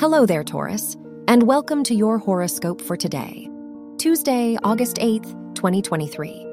[0.00, 0.96] Hello there, Taurus,
[1.28, 3.48] and welcome to your horoscope for today,
[3.96, 6.44] Tuesday, August 8th, 2023.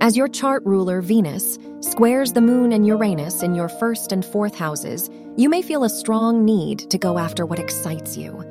[0.00, 4.56] As your chart ruler, Venus, squares the moon and Uranus in your first and fourth
[4.56, 8.44] houses, you may feel a strong need to go after what excites you.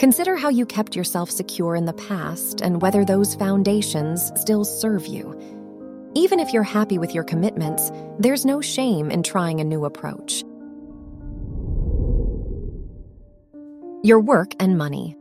[0.00, 5.06] Consider how you kept yourself secure in the past and whether those foundations still serve
[5.06, 5.38] you.
[6.16, 10.42] Even if you're happy with your commitments, there's no shame in trying a new approach.
[14.02, 15.14] Your work and money.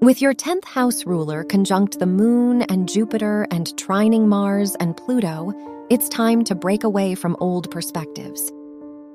[0.00, 5.52] With your 10th house ruler conjunct the moon and Jupiter and trining Mars and Pluto,
[5.90, 8.50] it's time to break away from old perspectives.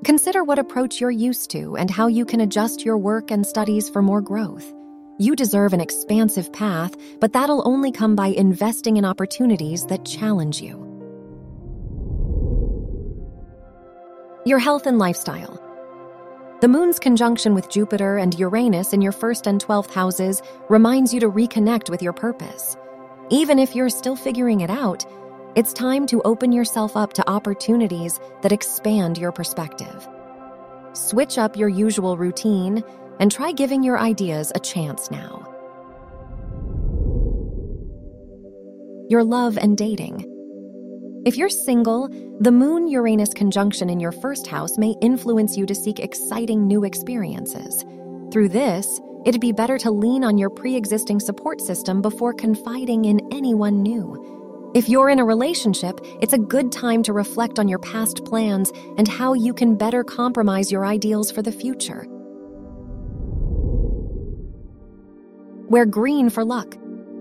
[0.04, 3.90] Consider what approach you're used to and how you can adjust your work and studies
[3.90, 4.72] for more growth.
[5.18, 10.62] You deserve an expansive path, but that'll only come by investing in opportunities that challenge
[10.62, 10.78] you.
[14.46, 15.69] Your health and lifestyle.
[16.62, 21.22] The moon's conjunction with Jupiter and Uranus in your first and 12th houses reminds you
[21.22, 22.76] to reconnect with your purpose.
[23.30, 25.06] Even if you're still figuring it out,
[25.56, 30.06] it's time to open yourself up to opportunities that expand your perspective.
[30.92, 32.84] Switch up your usual routine
[33.22, 35.46] and try giving your ideas a chance now.
[39.08, 40.39] Your love and dating.
[41.30, 45.76] If you're single, the Moon Uranus conjunction in your first house may influence you to
[45.76, 47.86] seek exciting new experiences.
[48.32, 53.06] Through this, it'd be better to lean on your pre existing support system before confiding
[53.06, 54.72] in anyone new.
[54.74, 58.72] If you're in a relationship, it's a good time to reflect on your past plans
[58.98, 62.08] and how you can better compromise your ideals for the future.
[65.70, 66.76] Wear green for luck.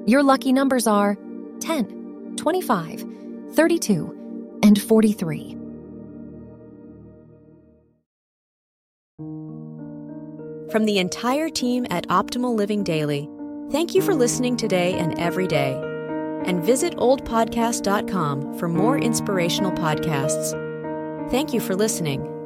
[0.06, 1.19] Your lucky numbers are
[1.61, 3.05] 10, 25,
[3.54, 5.56] 32, and 43.
[10.70, 13.28] From the entire team at Optimal Living Daily,
[13.70, 15.80] thank you for listening today and every day.
[16.45, 20.52] And visit oldpodcast.com for more inspirational podcasts.
[21.30, 22.37] Thank you for listening.